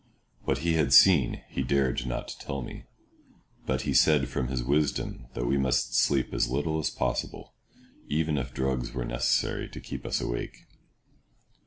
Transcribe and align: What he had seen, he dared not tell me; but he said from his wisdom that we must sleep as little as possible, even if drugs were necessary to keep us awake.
What 0.45 0.57
he 0.65 0.73
had 0.73 0.93
seen, 0.93 1.43
he 1.47 1.61
dared 1.61 2.07
not 2.07 2.35
tell 2.39 2.63
me; 2.63 2.85
but 3.67 3.81
he 3.83 3.93
said 3.93 4.29
from 4.29 4.47
his 4.47 4.63
wisdom 4.63 5.27
that 5.35 5.45
we 5.45 5.59
must 5.59 5.93
sleep 5.93 6.33
as 6.33 6.49
little 6.49 6.79
as 6.79 6.89
possible, 6.89 7.53
even 8.07 8.39
if 8.39 8.51
drugs 8.51 8.93
were 8.93 9.05
necessary 9.05 9.69
to 9.69 9.79
keep 9.79 10.03
us 10.03 10.19
awake. 10.19 10.65